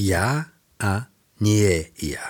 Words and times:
ja 0.00 0.48
a 0.80 1.12
nie 1.44 1.92
ja. 2.00 2.24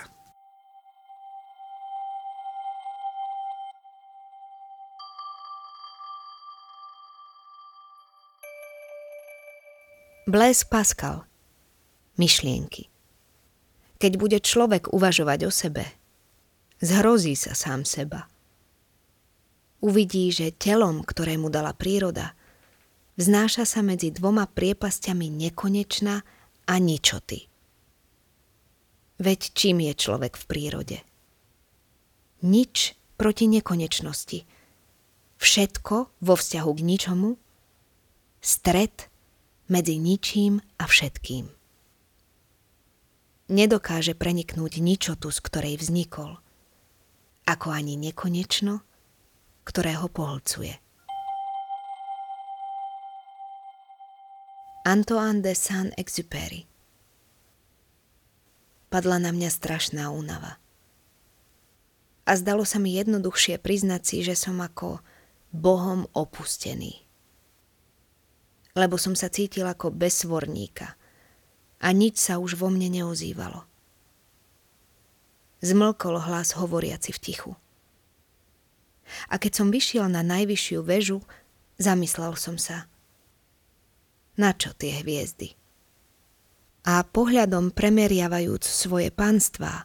Blaise 10.26 10.66
Pascal 10.66 11.26
Myšlienky 12.18 12.90
Keď 13.98 14.12
bude 14.18 14.38
človek 14.42 14.90
uvažovať 14.90 15.40
o 15.46 15.50
sebe, 15.50 15.86
zhrozí 16.82 17.34
sa 17.38 17.54
sám 17.54 17.86
seba. 17.86 18.26
Uvidí, 19.82 20.30
že 20.34 20.54
telom, 20.54 21.02
ktoré 21.02 21.34
mu 21.38 21.50
dala 21.50 21.74
príroda, 21.74 22.34
vznáša 23.18 23.66
sa 23.66 23.80
medzi 23.82 24.14
dvoma 24.14 24.46
priepastiami 24.46 25.26
nekonečná 25.30 26.22
a 26.68 26.74
ničoty. 26.78 27.49
Veď 29.20 29.52
čím 29.52 29.84
je 29.84 29.92
človek 29.92 30.32
v 30.40 30.44
prírode? 30.48 30.98
Nič 32.40 32.96
proti 33.20 33.52
nekonečnosti. 33.52 34.48
Všetko 35.36 35.96
vo 36.24 36.34
vzťahu 36.40 36.70
k 36.72 36.80
ničomu. 36.80 37.36
Stred 38.40 39.12
medzi 39.68 40.00
ničím 40.00 40.64
a 40.80 40.88
všetkým. 40.88 41.52
Nedokáže 43.52 44.16
preniknúť 44.16 44.80
ničotu, 44.80 45.28
z 45.28 45.38
ktorej 45.44 45.76
vznikol, 45.76 46.40
ako 47.44 47.76
ani 47.76 48.00
nekonečno, 48.00 48.80
ktoré 49.68 50.00
ho 50.00 50.08
poholcuje. 50.08 50.80
Antoine 54.88 55.44
de 55.44 55.52
Saint-Exupéry 55.52 56.69
Padla 58.90 59.22
na 59.22 59.30
mňa 59.30 59.50
strašná 59.54 60.10
únava. 60.10 60.58
A 62.26 62.34
zdalo 62.34 62.66
sa 62.66 62.82
mi 62.82 62.98
jednoduchšie 62.98 63.62
priznať 63.62 64.02
si, 64.02 64.16
že 64.26 64.34
som 64.34 64.58
ako 64.58 64.98
Bohom 65.54 66.10
opustený 66.14 67.10
lebo 68.74 68.94
som 68.98 69.18
sa 69.18 69.28
cítil 69.28 69.66
ako 69.66 69.90
bezsvorníka 69.90 70.94
a 71.80 71.88
nič 71.90 72.20
sa 72.20 72.38
už 72.38 72.60
vo 72.60 72.68
mne 72.70 73.02
neozývalo. 73.02 73.66
Zmlkol 75.60 76.16
hlas 76.24 76.56
hovoriaci 76.56 77.10
v 77.12 77.20
tichu. 77.20 77.52
A 79.28 79.36
keď 79.36 79.52
som 79.60 79.68
vyšiel 79.74 80.06
na 80.06 80.22
najvyššiu 80.22 80.80
väžu, 80.86 81.20
zamyslel 81.76 82.32
som 82.38 82.56
sa. 82.56 82.86
Na 84.38 84.54
čo 84.54 84.72
tie 84.72 85.02
hviezdy? 85.02 85.59
A 86.86 87.04
pohľadom 87.04 87.76
premeriavajúc 87.76 88.64
svoje 88.64 89.12
panstvá, 89.12 89.84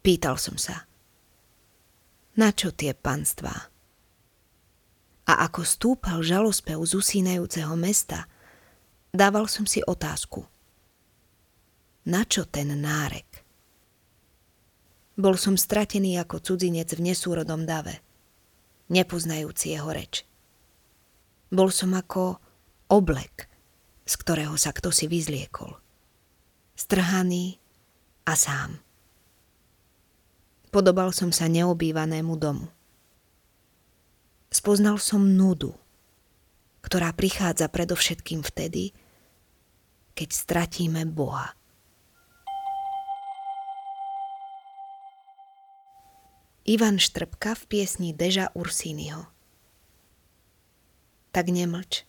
pýtal 0.00 0.40
som 0.40 0.56
sa. 0.56 0.88
Na 2.34 2.50
čo 2.50 2.72
tie 2.72 2.96
panstvá? 2.96 3.74
a 5.24 5.48
ako 5.48 5.64
stúpal 5.64 6.20
žalospev 6.20 6.76
z 6.84 6.92
usínajúceho 7.00 7.72
mesta, 7.80 8.28
dával 9.08 9.48
som 9.48 9.64
si 9.64 9.80
otázku. 9.80 10.44
Na 12.04 12.28
čo 12.28 12.44
ten 12.44 12.68
nárek? 12.76 13.40
Bol 15.16 15.40
som 15.40 15.56
stratený 15.56 16.20
ako 16.20 16.42
cudzinec 16.44 16.92
v 16.92 17.08
nesúrodom 17.08 17.64
dave, 17.64 18.04
nepoznajúci 18.92 19.72
jeho 19.72 19.88
reč. 19.88 20.28
Bol 21.48 21.72
som 21.72 21.96
ako 21.96 22.36
oblek, 22.92 23.48
z 24.04 24.14
ktorého 24.20 24.58
sa 24.60 24.74
kto 24.74 24.92
si 24.92 25.08
vyzliekol. 25.08 25.80
Strhaný 26.74 27.58
a 28.26 28.34
sám. 28.34 28.82
Podobal 30.74 31.14
som 31.14 31.30
sa 31.30 31.46
neobývanému 31.46 32.34
domu 32.34 32.66
spoznal 34.54 35.02
som 35.02 35.20
nudu, 35.20 35.74
ktorá 36.86 37.10
prichádza 37.10 37.66
predovšetkým 37.66 38.46
vtedy, 38.46 38.94
keď 40.14 40.28
stratíme 40.30 41.02
Boha. 41.10 41.58
Ivan 46.64 46.96
Štrbka 46.96 47.60
v 47.60 47.62
piesni 47.68 48.10
Deža 48.16 48.48
Ursínyho 48.56 49.28
Tak 51.28 51.52
nemlč. 51.52 52.08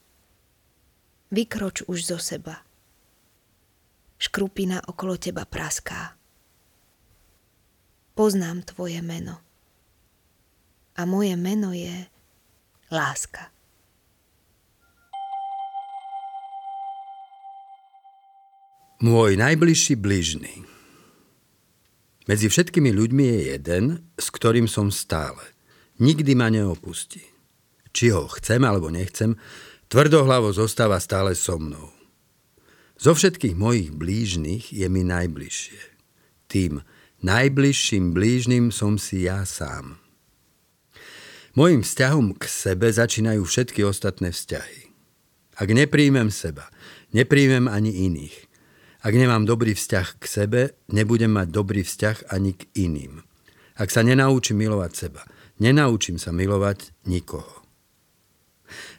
Vykroč 1.28 1.84
už 1.92 2.08
zo 2.08 2.16
seba. 2.22 2.64
Škrupina 4.16 4.80
okolo 4.88 5.20
teba 5.20 5.44
praská. 5.44 6.16
Poznám 8.16 8.64
tvoje 8.64 9.04
meno. 9.04 9.44
A 10.96 11.04
moje 11.04 11.36
meno 11.36 11.76
je 11.76 12.08
láska. 12.88 13.52
Môj 19.04 19.36
najbližší 19.36 20.00
bližný. 20.00 20.64
Medzi 22.26 22.48
všetkými 22.48 22.96
ľuďmi 22.96 23.24
je 23.28 23.40
jeden, 23.54 23.84
s 24.16 24.32
ktorým 24.32 24.72
som 24.72 24.88
stále. 24.90 25.44
Nikdy 26.00 26.32
ma 26.34 26.48
neopustí. 26.48 27.22
Či 27.92 28.16
ho 28.16 28.32
chcem 28.40 28.64
alebo 28.64 28.88
nechcem, 28.88 29.36
tvrdohlavo 29.92 30.56
zostáva 30.56 30.98
stále 31.04 31.36
so 31.36 31.60
mnou. 31.60 31.92
Zo 32.96 33.12
všetkých 33.12 33.56
mojich 33.60 33.92
blížnych 33.92 34.72
je 34.72 34.88
mi 34.88 35.04
najbližšie. 35.04 35.82
Tým 36.48 36.80
najbližším 37.20 38.16
blížnym 38.16 38.72
som 38.72 38.96
si 38.96 39.28
ja 39.28 39.44
sám. 39.44 40.00
Mojim 41.56 41.84
vzťahom 41.84 42.36
k 42.36 42.44
sebe 42.52 42.92
začínajú 42.92 43.44
všetky 43.48 43.84
ostatné 43.88 44.32
vzťahy. 44.32 44.92
Ak 45.56 45.72
nepríjmem 45.72 46.28
seba, 46.32 46.68
nepríjmem 47.16 47.72
ani 47.72 48.12
iných. 48.12 48.36
Ak 49.00 49.16
nemám 49.16 49.48
dobrý 49.48 49.72
vzťah 49.72 50.08
k 50.20 50.24
sebe, 50.28 50.62
nebudem 50.92 51.32
mať 51.32 51.48
dobrý 51.52 51.88
vzťah 51.88 52.32
ani 52.32 52.60
k 52.60 52.68
iným. 52.76 53.24
Ak 53.76 53.92
sa 53.92 54.04
nenaučím 54.04 54.64
milovať 54.68 54.92
seba, 54.96 55.24
nenaučím 55.60 56.20
sa 56.20 56.36
milovať 56.36 56.92
nikoho. 57.08 57.65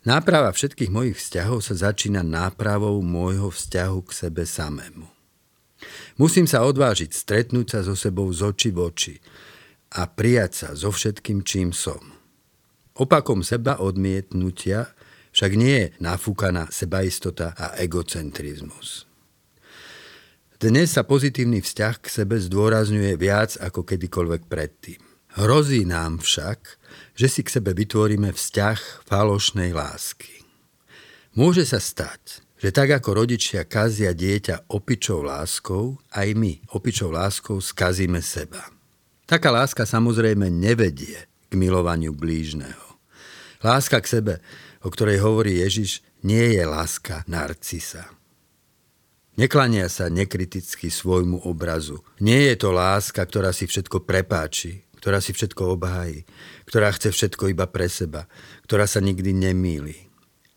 Náprava 0.07 0.55
všetkých 0.55 0.91
mojich 0.91 1.17
vzťahov 1.19 1.65
sa 1.65 1.75
začína 1.75 2.23
nápravou 2.23 2.99
môjho 3.03 3.51
vzťahu 3.51 3.99
k 4.07 4.11
sebe 4.15 4.45
samému. 4.47 5.07
Musím 6.17 6.49
sa 6.49 6.65
odvážiť 6.65 7.13
stretnúť 7.13 7.67
sa 7.77 7.81
so 7.85 7.93
sebou 7.93 8.31
z 8.33 8.41
oči 8.49 8.71
v 8.73 8.79
oči 8.81 9.15
a 9.93 10.09
prijať 10.09 10.53
sa 10.55 10.69
so 10.73 10.89
všetkým, 10.89 11.45
čím 11.45 11.71
som. 11.77 12.01
Opakom 12.97 13.45
seba 13.45 13.77
odmietnutia 13.85 14.97
však 15.37 15.53
nie 15.53 15.77
je 15.77 15.87
nafúkaná 16.01 16.73
sebaistota 16.73 17.53
a 17.53 17.77
egocentrizmus. 17.77 19.05
Dnes 20.57 20.97
sa 20.97 21.05
pozitívny 21.05 21.61
vzťah 21.61 21.95
k 22.01 22.07
sebe 22.09 22.41
zdôrazňuje 22.41 23.13
viac 23.21 23.61
ako 23.61 23.85
kedykoľvek 23.85 24.49
predtým. 24.49 25.16
Hrozí 25.37 25.85
nám 25.85 26.25
však, 26.25 26.81
že 27.13 27.29
si 27.29 27.45
k 27.45 27.61
sebe 27.61 27.77
vytvoríme 27.77 28.33
vzťah 28.33 29.05
falošnej 29.05 29.77
lásky. 29.77 30.33
Môže 31.37 31.69
sa 31.69 31.77
stať, 31.77 32.41
že 32.57 32.73
tak 32.73 32.89
ako 32.97 33.21
rodičia 33.21 33.69
kazia 33.69 34.17
dieťa 34.17 34.73
opičou 34.73 35.21
láskou, 35.21 36.01
aj 36.17 36.33
my 36.33 36.65
opičou 36.73 37.13
láskou 37.13 37.61
skazíme 37.61 38.25
seba. 38.25 38.65
Taká 39.29 39.53
láska 39.53 39.85
samozrejme 39.85 40.49
nevedie 40.49 41.29
k 41.47 41.53
milovaniu 41.53 42.17
blížneho. 42.17 42.97
Láska 43.61 44.01
k 44.01 44.09
sebe, 44.09 44.35
o 44.81 44.89
ktorej 44.89 45.21
hovorí 45.21 45.61
Ježiš, 45.61 46.01
nie 46.25 46.57
je 46.57 46.65
láska 46.65 47.29
narcisa. 47.29 48.09
Neklania 49.37 49.93
sa 49.93 50.09
nekriticky 50.09 50.89
svojmu 50.89 51.45
obrazu. 51.45 52.01
Nie 52.25 52.49
je 52.49 52.57
to 52.57 52.73
láska, 52.73 53.21
ktorá 53.21 53.53
si 53.53 53.69
všetko 53.69 54.09
prepáči, 54.09 54.86
ktorá 54.99 55.21
si 55.21 55.37
všetko 55.37 55.77
obhájí, 55.77 56.25
ktorá 56.67 56.91
chce 56.91 57.13
všetko 57.13 57.53
iba 57.53 57.69
pre 57.69 57.87
seba, 57.87 58.27
ktorá 58.67 58.89
sa 58.89 58.99
nikdy 58.99 59.31
nemýli. 59.37 60.09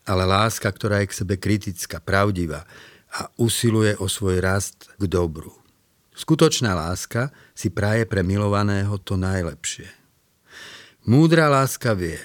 Ale 0.09 0.25
láska, 0.25 0.71
ktorá 0.71 1.05
je 1.05 1.11
k 1.11 1.17
sebe 1.21 1.35
kritická, 1.37 2.01
pravdivá 2.01 2.65
a 3.13 3.29
usiluje 3.37 3.93
o 4.01 4.09
svoj 4.09 4.41
rast 4.41 4.89
k 4.97 5.03
dobru. 5.05 5.53
Skutočná 6.17 6.75
láska 6.75 7.31
si 7.55 7.71
praje 7.71 8.03
pre 8.03 8.25
milovaného 8.25 8.99
to 8.99 9.15
najlepšie. 9.15 9.87
Múdra 11.07 11.47
láska 11.47 11.95
vie, 11.95 12.19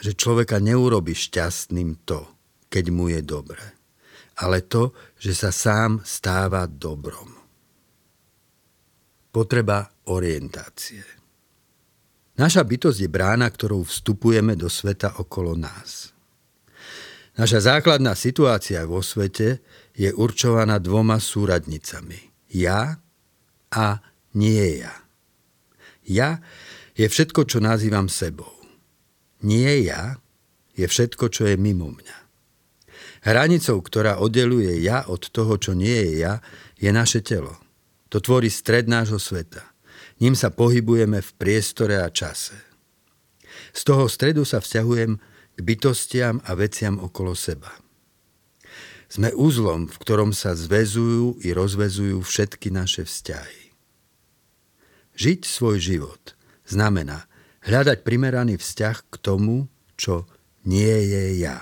že 0.00 0.12
človeka 0.12 0.60
neurobi 0.60 1.16
šťastným 1.16 2.04
to, 2.04 2.20
keď 2.68 2.84
mu 2.92 3.08
je 3.08 3.20
dobre, 3.24 3.64
ale 4.40 4.64
to, 4.64 4.92
že 5.16 5.32
sa 5.32 5.50
sám 5.50 6.04
stáva 6.04 6.68
dobrom. 6.68 7.32
Potreba 9.30 9.86
orientácie. 10.10 11.19
Naša 12.40 12.64
bytosť 12.64 13.04
je 13.04 13.10
brána, 13.12 13.52
ktorou 13.52 13.84
vstupujeme 13.84 14.56
do 14.56 14.72
sveta 14.72 15.20
okolo 15.20 15.52
nás. 15.60 16.16
Naša 17.36 17.76
základná 17.76 18.16
situácia 18.16 18.80
vo 18.88 19.04
svete 19.04 19.60
je 19.92 20.08
určovaná 20.08 20.80
dvoma 20.80 21.20
súradnicami. 21.20 22.32
ja 22.56 22.96
a 23.70 23.86
nie 24.32 24.80
ja. 24.80 24.94
Ja 26.08 26.40
je 26.96 27.06
všetko, 27.06 27.44
čo 27.44 27.60
nazývam 27.60 28.08
sebou. 28.08 28.50
Nie 29.44 29.84
ja 29.84 30.18
je 30.74 30.88
všetko, 30.88 31.28
čo 31.28 31.44
je 31.44 31.60
mimo 31.60 31.92
mňa. 31.92 32.18
Hranicou, 33.20 33.78
ktorá 33.84 34.16
oddeluje 34.16 34.80
ja 34.80 35.04
od 35.06 35.28
toho, 35.28 35.60
čo 35.60 35.76
nie 35.76 35.92
je 35.92 36.24
ja, 36.24 36.40
je 36.80 36.88
naše 36.88 37.20
telo. 37.20 37.60
To 38.08 38.18
tvorí 38.18 38.48
stred 38.48 38.88
nášho 38.88 39.20
sveta. 39.20 39.69
Ním 40.20 40.36
sa 40.36 40.52
pohybujeme 40.52 41.24
v 41.24 41.30
priestore 41.40 41.96
a 41.96 42.12
čase. 42.12 42.56
Z 43.72 43.88
toho 43.88 44.04
stredu 44.04 44.44
sa 44.44 44.60
vzťahujem 44.60 45.16
k 45.56 45.58
bytostiam 45.64 46.44
a 46.44 46.52
veciam 46.52 47.00
okolo 47.00 47.32
seba. 47.32 47.72
Sme 49.10 49.34
úzlom, 49.34 49.90
v 49.90 49.96
ktorom 49.96 50.30
sa 50.30 50.54
zväzujú 50.54 51.42
i 51.42 51.50
rozvezujú 51.50 52.22
všetky 52.22 52.70
naše 52.70 53.02
vzťahy. 53.08 53.74
Žiť 55.18 55.40
svoj 55.42 55.76
život 55.82 56.38
znamená 56.68 57.26
hľadať 57.66 58.06
primeraný 58.06 58.60
vzťah 58.60 58.96
k 59.10 59.14
tomu, 59.18 59.66
čo 59.98 60.28
nie 60.68 61.10
je 61.10 61.42
ja. 61.42 61.58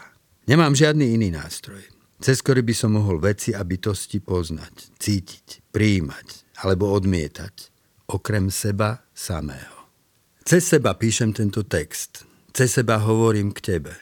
Nemám 0.50 0.76
žiadny 0.76 1.16
iný 1.16 1.32
nástroj, 1.32 1.80
cez 2.20 2.42
ktorý 2.42 2.66
by 2.66 2.74
som 2.74 2.98
mohol 2.98 3.22
veci 3.22 3.54
a 3.54 3.62
bytosti 3.62 4.20
poznať, 4.20 4.98
cítiť, 5.00 5.72
prijímať 5.72 6.58
alebo 6.62 6.90
odmietať, 6.92 7.77
okrem 8.08 8.48
seba 8.50 9.04
samého. 9.12 9.92
Cez 10.48 10.64
seba 10.64 10.96
píšem 10.96 11.36
tento 11.36 11.68
text, 11.68 12.24
cez 12.56 12.72
seba 12.72 12.96
hovorím 12.96 13.52
k 13.52 13.60
tebe, 13.60 13.92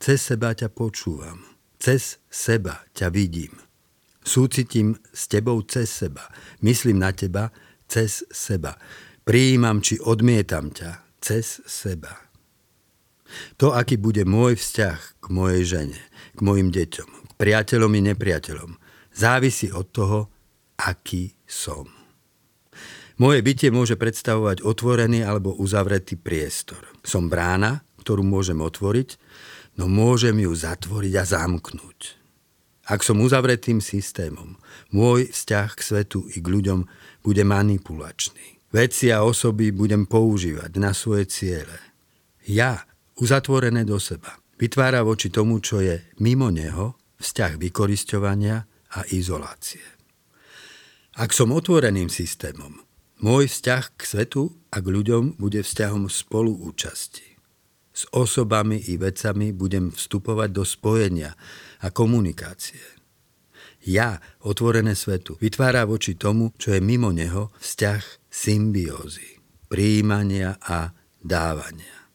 cez 0.00 0.24
seba 0.24 0.56
ťa 0.56 0.72
počúvam, 0.72 1.44
cez 1.76 2.16
seba 2.32 2.88
ťa 2.96 3.12
vidím. 3.12 3.52
Súcitím 4.24 4.96
s 5.12 5.28
tebou 5.28 5.60
cez 5.68 5.92
seba, 5.92 6.24
myslím 6.64 7.04
na 7.04 7.12
teba 7.12 7.52
cez 7.84 8.24
seba. 8.32 8.80
Prijímam 9.28 9.84
či 9.84 10.00
odmietam 10.00 10.72
ťa 10.72 11.20
cez 11.20 11.60
seba. 11.68 12.16
To, 13.60 13.76
aký 13.76 14.00
bude 14.00 14.24
môj 14.24 14.56
vzťah 14.56 15.20
k 15.20 15.26
mojej 15.28 15.64
žene, 15.68 16.00
k 16.32 16.40
mojim 16.40 16.72
deťom, 16.72 17.08
k 17.28 17.32
priateľom 17.36 17.92
i 17.92 18.00
nepriateľom, 18.08 18.70
závisí 19.12 19.68
od 19.68 19.86
toho, 19.92 20.20
aký 20.80 21.36
som. 21.44 21.99
Moje 23.20 23.44
bytie 23.44 23.68
môže 23.68 24.00
predstavovať 24.00 24.64
otvorený 24.64 25.20
alebo 25.28 25.52
uzavretý 25.52 26.16
priestor. 26.16 26.80
Som 27.04 27.28
brána, 27.28 27.84
ktorú 28.00 28.24
môžem 28.24 28.56
otvoriť, 28.64 29.20
no 29.76 29.92
môžem 29.92 30.40
ju 30.40 30.48
zatvoriť 30.56 31.14
a 31.20 31.24
zamknúť. 31.28 32.16
Ak 32.88 33.04
som 33.04 33.20
uzavretým 33.20 33.84
systémom, 33.84 34.56
môj 34.88 35.28
vzťah 35.28 35.68
k 35.76 35.80
svetu 35.84 36.32
i 36.32 36.40
k 36.40 36.46
ľuďom 36.48 36.88
bude 37.20 37.44
manipulačný. 37.44 38.56
Veci 38.72 39.12
a 39.12 39.20
osoby 39.20 39.68
budem 39.68 40.08
používať 40.08 40.80
na 40.80 40.96
svoje 40.96 41.28
ciele. 41.28 41.76
Ja 42.48 42.88
uzatvorené 43.20 43.84
do 43.84 44.00
seba. 44.00 44.40
Vytvára 44.56 45.04
voči 45.04 45.28
tomu, 45.28 45.60
čo 45.60 45.84
je 45.84 46.08
mimo 46.24 46.48
neho, 46.48 46.96
vzťah 47.20 47.60
vykorisťovania 47.60 48.56
a 48.96 49.00
izolácie. 49.12 49.84
Ak 51.20 51.36
som 51.36 51.52
otvoreným 51.52 52.08
systémom, 52.08 52.89
môj 53.20 53.48
vzťah 53.48 53.84
k 53.96 54.02
svetu 54.04 54.42
a 54.72 54.80
k 54.80 54.86
ľuďom 54.88 55.36
bude 55.36 55.60
vzťahom 55.60 56.08
spoluúčasti. 56.08 57.36
S 57.90 58.08
osobami 58.16 58.80
i 58.88 58.96
vecami 58.96 59.52
budem 59.52 59.92
vstupovať 59.92 60.48
do 60.52 60.64
spojenia 60.64 61.36
a 61.84 61.92
komunikácie. 61.92 62.80
Ja, 63.84 64.20
otvorené 64.44 64.92
svetu, 64.92 65.40
vytvára 65.40 65.88
voči 65.88 66.16
tomu, 66.16 66.52
čo 66.60 66.76
je 66.76 66.80
mimo 66.84 67.12
neho, 67.12 67.48
vzťah 67.60 68.28
symbiózy, 68.28 69.40
príjmania 69.72 70.60
a 70.60 70.92
dávania. 71.20 72.08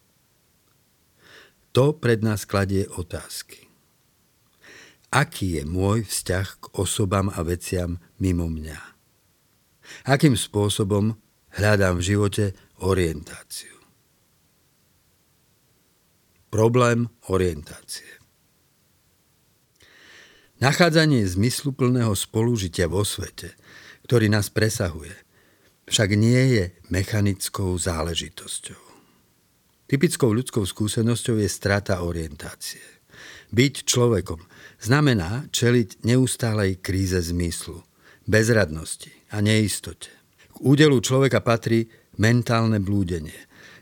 To 1.74 1.98
pred 1.98 2.22
nás 2.24 2.46
kladie 2.48 2.88
otázky. 2.88 3.68
Aký 5.12 5.60
je 5.60 5.64
môj 5.68 6.08
vzťah 6.08 6.48
k 6.62 6.66
osobám 6.78 7.34
a 7.34 7.44
veciam 7.44 8.00
mimo 8.22 8.48
mňa? 8.48 8.95
Akým 10.06 10.38
spôsobom 10.38 11.18
hľadám 11.56 12.00
v 12.00 12.08
živote 12.14 12.46
orientáciu? 12.82 13.76
Problém 16.50 17.12
orientácie. 17.28 18.08
Nachádzanie 20.64 21.28
zmysluplného 21.28 22.16
spolužitia 22.16 22.88
vo 22.88 23.04
svete, 23.04 23.60
ktorý 24.08 24.32
nás 24.32 24.48
presahuje, 24.48 25.12
však 25.92 26.16
nie 26.16 26.42
je 26.56 26.64
mechanickou 26.88 27.76
záležitosťou. 27.76 28.84
Typickou 29.86 30.34
ľudskou 30.34 30.66
skúsenosťou 30.66 31.44
je 31.44 31.50
strata 31.52 32.02
orientácie. 32.02 32.82
Byť 33.54 33.86
človekom 33.86 34.42
znamená 34.82 35.46
čeliť 35.54 36.08
neustálej 36.08 36.82
kríze 36.82 37.22
zmyslu, 37.22 37.86
bezradnosti 38.26 39.14
a 39.36 39.44
neistote. 39.44 40.08
K 40.56 40.58
údelu 40.64 40.96
človeka 41.04 41.44
patrí 41.44 41.92
mentálne 42.16 42.80
blúdenie, 42.80 43.36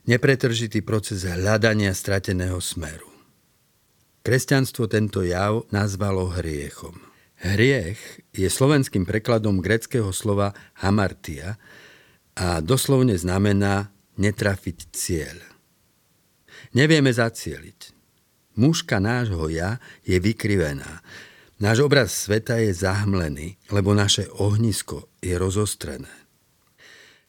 nepretržitý 0.10 0.82
proces 0.82 1.30
hľadania 1.30 1.94
strateného 1.94 2.58
smeru. 2.58 3.06
Kresťanstvo 4.26 4.90
tento 4.90 5.22
jav 5.22 5.70
nazvalo 5.70 6.34
hriechom. 6.34 6.98
Hriech 7.44 8.24
je 8.32 8.48
slovenským 8.48 9.04
prekladom 9.04 9.60
greckého 9.60 10.10
slova 10.16 10.56
hamartia 10.80 11.60
a 12.34 12.64
doslovne 12.64 13.14
znamená 13.20 13.92
netrafiť 14.16 14.78
cieľ. 14.96 15.38
Nevieme 16.74 17.12
zacieliť. 17.12 17.94
Mužka 18.58 18.98
nášho 19.04 19.52
ja 19.52 19.78
je 20.08 20.18
vykrivená. 20.18 21.04
Náš 21.64 21.88
obraz 21.88 22.12
sveta 22.12 22.60
je 22.60 22.76
zahmlený, 22.76 23.56
lebo 23.72 23.96
naše 23.96 24.28
ohnisko 24.36 25.08
je 25.24 25.32
rozostrené. 25.40 26.12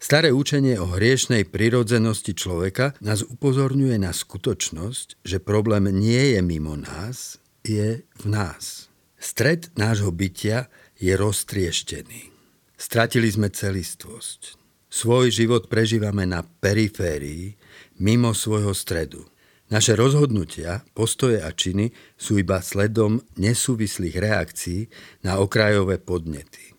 Staré 0.02 0.34
učenie 0.34 0.74
o 0.74 0.90
hriešnej 0.90 1.46
prirodzenosti 1.46 2.34
človeka 2.34 2.98
nás 2.98 3.22
upozorňuje 3.22 3.94
na 4.02 4.10
skutočnosť, 4.10 5.22
že 5.22 5.38
problém 5.38 5.86
nie 5.94 6.34
je 6.34 6.42
mimo 6.42 6.74
nás, 6.74 7.38
je 7.62 8.02
v 8.02 8.24
nás. 8.26 8.90
Stred 9.22 9.70
nášho 9.78 10.10
bytia 10.10 10.66
je 10.98 11.14
roztrieštený. 11.14 12.34
Stratili 12.74 13.30
sme 13.30 13.54
celistvosť. 13.54 14.58
Svoj 14.90 15.30
život 15.30 15.70
prežívame 15.70 16.26
na 16.26 16.42
periférii, 16.42 17.54
mimo 18.02 18.34
svojho 18.34 18.74
stredu. 18.74 19.30
Naše 19.72 19.96
rozhodnutia, 19.96 20.84
postoje 20.92 21.40
a 21.40 21.48
činy 21.48 21.88
sú 22.20 22.36
iba 22.36 22.60
sledom 22.60 23.24
nesúvislých 23.40 24.16
reakcií 24.20 24.92
na 25.24 25.40
okrajové 25.40 25.96
podnety. 25.96 26.76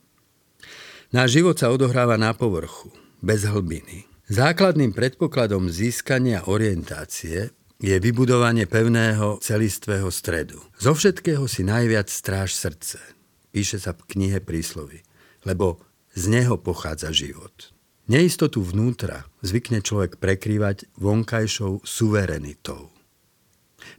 Náš 1.10 1.42
život 1.42 1.58
sa 1.58 1.74
odohráva 1.74 2.20
na 2.22 2.38
povrchu, 2.38 2.94
bez 3.26 3.48
hlbiny. 3.48 4.06
Základným 4.30 4.94
predpokladom 4.94 5.70
získania 5.70 6.46
orientácie 6.46 7.54
je 7.82 7.96
vybudovanie 8.02 8.66
pevného 8.66 9.38
celistvého 9.42 10.10
stredu. 10.10 10.62
Zo 10.78 10.98
všetkého 10.98 11.46
si 11.46 11.66
najviac 11.66 12.10
stráž 12.10 12.54
srdce, 12.58 13.02
píše 13.54 13.78
sa 13.82 13.94
v 13.94 14.06
knihe 14.14 14.40
príslovy, 14.42 15.02
lebo 15.46 15.82
z 16.16 16.32
neho 16.32 16.58
pochádza 16.58 17.12
život. 17.12 17.75
Neistotu 18.06 18.62
vnútra 18.62 19.26
zvykne 19.42 19.82
človek 19.82 20.22
prekrývať 20.22 20.86
vonkajšou 21.02 21.82
suverenitou. 21.82 22.94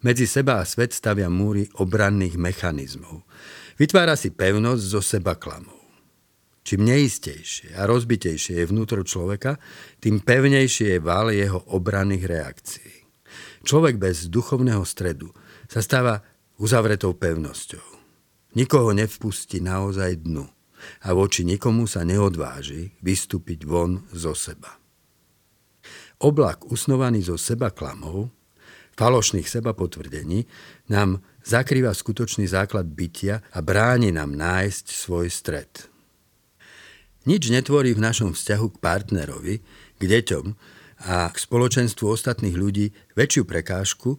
Medzi 0.07 0.31
seba 0.31 0.63
a 0.63 0.69
svet 0.69 0.95
stavia 0.95 1.27
múry 1.27 1.67
obranných 1.83 2.39
mechanizmov. 2.39 3.27
Vytvára 3.75 4.15
si 4.15 4.31
pevnosť 4.31 4.83
zo 4.87 5.03
seba 5.03 5.35
klamov. 5.35 5.75
Čím 6.63 6.87
neistejšie 6.87 7.75
a 7.75 7.83
rozbitejšie 7.91 8.63
je 8.63 8.71
vnútro 8.71 9.03
človeka, 9.03 9.59
tým 9.99 10.23
pevnejšie 10.23 10.99
je 10.99 11.01
val 11.03 11.35
jeho 11.35 11.67
obranných 11.75 12.31
reakcií. 12.31 12.95
Človek 13.67 13.99
bez 13.99 14.31
duchovného 14.31 14.87
stredu 14.87 15.35
sa 15.67 15.83
stáva 15.83 16.23
uzavretou 16.63 17.19
pevnosťou. 17.19 17.99
Nikoho 18.55 18.95
nevpustí 18.95 19.59
naozaj 19.59 20.23
dnu 20.23 20.56
a 21.05 21.13
voči 21.13 21.43
nikomu 21.43 21.85
sa 21.89 22.07
neodváži 22.07 22.95
vystúpiť 23.01 23.67
von 23.67 24.05
zo 24.13 24.33
seba. 24.33 24.79
Oblak 26.23 26.69
usnovaný 26.73 27.21
zo 27.29 27.37
seba 27.37 27.69
klamov, 27.69 28.33
falošných 28.97 29.45
seba 29.45 29.77
potvrdení, 29.77 30.49
nám 30.89 31.21
zakrýva 31.45 31.93
skutočný 31.93 32.49
základ 32.49 32.89
bytia 32.89 33.45
a 33.53 33.59
bráni 33.61 34.11
nám 34.11 34.33
nájsť 34.33 34.85
svoj 34.89 35.29
stred. 35.29 35.93
Nič 37.29 37.51
netvorí 37.51 37.93
v 37.93 38.01
našom 38.01 38.33
vzťahu 38.33 38.67
k 38.73 38.81
partnerovi, 38.81 39.55
k 39.99 40.03
deťom 40.03 40.47
a 41.11 41.29
k 41.29 41.37
spoločenstvu 41.37 42.07
ostatných 42.09 42.57
ľudí 42.57 42.95
väčšiu 43.19 43.45
prekážku 43.45 44.17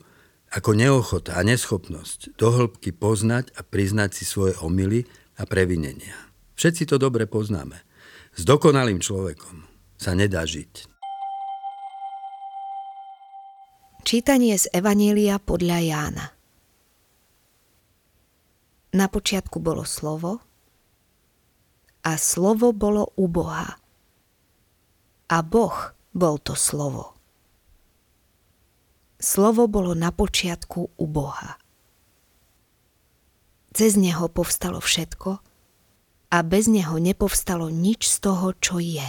ako 0.53 0.69
neochota 0.75 1.39
a 1.39 1.41
neschopnosť 1.43 2.38
dohlbky 2.38 2.93
poznať 2.93 3.51
a 3.57 3.65
priznať 3.65 4.12
si 4.12 4.24
svoje 4.24 4.55
omily 4.62 5.07
a 5.39 5.43
previnenia. 5.47 6.26
Všetci 6.57 6.89
to 6.89 6.97
dobre 6.97 7.29
poznáme. 7.29 7.77
S 8.33 8.41
dokonalým 8.41 8.97
človekom 8.97 9.61
sa 9.93 10.17
nedá 10.17 10.41
žiť. 10.41 10.89
Čítanie 14.01 14.57
z 14.57 14.65
Evanília 14.73 15.37
podľa 15.37 15.77
Jána 15.83 16.25
Na 18.97 19.05
počiatku 19.05 19.61
bolo 19.61 19.85
slovo 19.85 20.41
a 22.01 22.17
slovo 22.17 22.73
bolo 22.73 23.13
u 23.19 23.29
Boha. 23.29 23.77
A 25.27 25.37
Boh 25.43 25.77
bol 26.15 26.39
to 26.41 26.57
slovo. 26.57 27.13
Slovo 29.19 29.67
bolo 29.69 29.91
na 29.93 30.09
počiatku 30.09 30.97
u 30.97 31.05
Boha. 31.05 31.59
Cez 33.75 33.93
neho 33.99 34.25
povstalo 34.31 34.81
všetko 34.81 35.46
a 36.27 36.43
bez 36.43 36.67
neho 36.67 37.00
nepovstalo 37.00 37.72
nič 37.72 38.07
z 38.07 38.15
toho, 38.19 38.51
čo 38.60 38.84
je. 38.84 39.07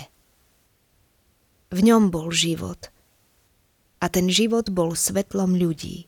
V 1.69 1.79
ňom 1.83 2.15
bol 2.15 2.31
život 2.31 2.89
a 3.99 4.07
ten 4.07 4.31
život 4.31 4.71
bol 4.71 4.95
svetlom 4.95 5.59
ľudí. 5.59 6.07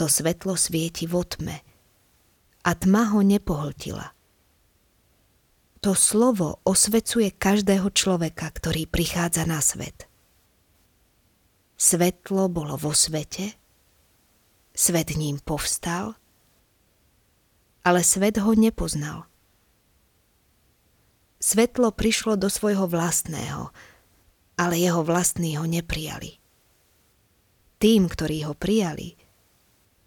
To 0.00 0.08
svetlo 0.08 0.56
svieti 0.56 1.04
vo 1.04 1.24
tme 1.24 1.60
a 2.66 2.70
tma 2.72 3.12
ho 3.14 3.20
nepohltila. 3.20 4.16
To 5.84 5.92
slovo 5.94 6.58
osvecuje 6.66 7.30
každého 7.36 7.92
človeka, 7.94 8.50
ktorý 8.50 8.90
prichádza 8.90 9.46
na 9.46 9.62
svet. 9.62 10.08
Svetlo 11.76 12.48
bolo 12.48 12.74
vo 12.80 12.96
svete, 12.96 13.54
svet 14.72 15.14
ním 15.14 15.38
povstal, 15.38 16.16
ale 17.86 18.00
svet 18.02 18.40
ho 18.42 18.50
nepoznal. 18.56 19.28
Svetlo 21.46 21.94
prišlo 21.94 22.34
do 22.34 22.50
svojho 22.50 22.90
vlastného, 22.90 23.70
ale 24.58 24.74
jeho 24.82 25.06
vlastní 25.06 25.54
ho 25.54 25.62
neprijali. 25.62 26.42
Tým, 27.78 28.10
ktorí 28.10 28.50
ho 28.50 28.58
prijali, 28.58 29.14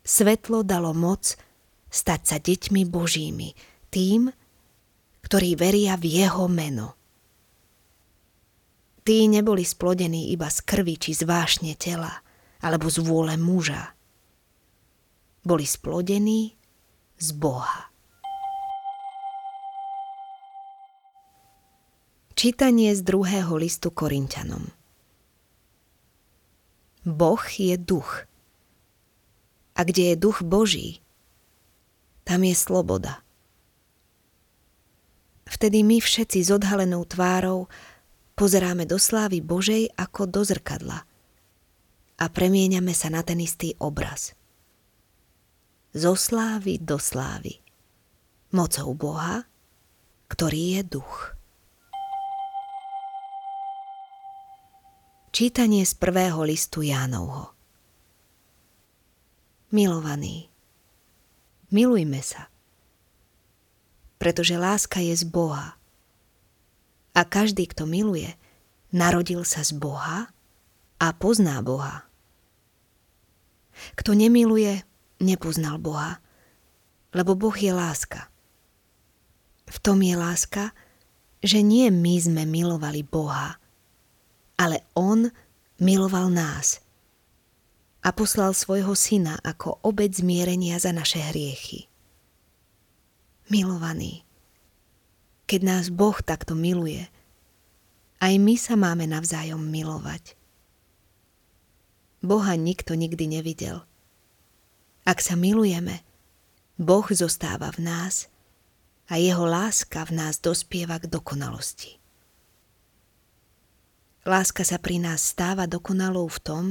svetlo 0.03 0.67
dalo 0.67 0.91
moc 0.91 1.39
stať 1.87 2.21
sa 2.27 2.37
deťmi 2.43 2.83
Božími, 2.91 3.55
tým, 3.87 4.27
ktorí 5.23 5.55
veria 5.55 5.95
v 5.95 6.11
jeho 6.11 6.51
meno. 6.51 6.99
Tí 9.07 9.31
neboli 9.31 9.63
splodení 9.63 10.35
iba 10.35 10.51
z 10.51 10.59
krvi 10.59 10.99
či 10.99 11.15
z 11.15 11.23
vášne 11.23 11.71
tela, 11.79 12.19
alebo 12.59 12.91
z 12.91 12.99
vôle 12.99 13.39
muža. 13.39 13.95
Boli 15.47 15.63
splodení 15.63 16.59
z 17.15 17.31
Boha. 17.31 17.88
Čítanie 22.39 22.95
z 22.95 23.03
druhého 23.03 23.51
listu 23.59 23.91
Korintianom 23.91 24.71
Boh 27.03 27.43
je 27.43 27.75
duch. 27.75 28.23
A 29.75 29.83
kde 29.83 30.15
je 30.15 30.15
duch 30.15 30.39
Boží, 30.39 31.03
tam 32.23 32.47
je 32.47 32.55
sloboda. 32.55 33.19
Vtedy 35.51 35.83
my 35.83 35.99
všetci 35.99 36.39
s 36.39 36.47
odhalenou 36.55 37.03
tvárou 37.03 37.67
Pozeráme 38.39 38.87
do 38.87 38.95
slávy 38.95 39.43
Božej 39.43 39.91
ako 39.99 40.23
do 40.23 40.39
zrkadla 40.39 41.03
a 42.23 42.25
premieňame 42.31 42.95
sa 42.95 43.11
na 43.11 43.19
ten 43.19 43.43
istý 43.43 43.75
obraz. 43.83 44.31
Zo 45.91 46.15
slávy 46.15 46.79
do 46.79 47.03
slávy. 47.03 47.59
Mocou 48.55 48.95
Boha, 48.95 49.43
ktorý 50.31 50.79
je 50.79 50.83
duch. 50.87 51.38
Čítanie 55.29 55.85
z 55.85 55.93
prvého 55.93 56.41
listu 56.41 56.81
Jánovho 56.81 57.53
Milovaný, 59.69 60.49
milujme 61.69 62.17
sa, 62.25 62.49
pretože 64.17 64.57
láska 64.57 64.97
je 65.05 65.13
z 65.13 65.29
Boha 65.29 65.77
a 67.13 67.21
každý, 67.21 67.69
kto 67.69 67.85
miluje, 67.85 68.33
narodil 68.89 69.45
sa 69.45 69.61
z 69.61 69.77
Boha 69.77 70.33
a 70.97 71.07
pozná 71.13 71.61
Boha. 71.61 72.09
Kto 74.01 74.17
nemiluje, 74.17 74.81
nepoznal 75.21 75.77
Boha, 75.77 76.17
lebo 77.13 77.37
Boh 77.37 77.53
je 77.53 77.69
láska. 77.69 78.33
V 79.69 79.77
tom 79.77 80.01
je 80.01 80.17
láska, 80.17 80.73
že 81.45 81.61
nie 81.61 81.85
my 81.93 82.17
sme 82.17 82.49
milovali 82.49 83.05
Boha, 83.05 83.61
ale 84.59 84.83
On 84.91 85.31
miloval 85.79 86.27
nás 86.27 86.83
a 88.03 88.11
poslal 88.11 88.51
svojho 88.51 88.91
syna 88.91 89.39
ako 89.39 89.79
obec 89.87 90.11
zmierenia 90.11 90.75
za 90.79 90.91
naše 90.91 91.23
hriechy. 91.31 91.87
Milovaný, 93.47 94.27
keď 95.47 95.61
nás 95.63 95.85
Boh 95.87 96.15
takto 96.19 96.53
miluje, 96.53 97.07
aj 98.19 98.33
my 98.35 98.55
sa 98.59 98.75
máme 98.75 99.07
navzájom 99.07 99.63
milovať. 99.63 100.35
Boha 102.19 102.59
nikto 102.59 102.99
nikdy 102.99 103.39
nevidel. 103.39 103.87
Ak 105.07 105.23
sa 105.23 105.39
milujeme, 105.39 106.03
Boh 106.75 107.07
zostáva 107.11 107.71
v 107.71 107.87
nás 107.87 108.27
a 109.07 109.15
jeho 109.15 109.47
láska 109.47 110.03
v 110.07 110.19
nás 110.19 110.43
dospieva 110.43 110.99
k 110.99 111.07
dokonalosti. 111.07 111.98
Láska 114.29 114.61
sa 114.61 114.77
pri 114.77 115.01
nás 115.01 115.25
stáva 115.25 115.65
dokonalou 115.65 116.29
v 116.29 116.39
tom, 116.45 116.65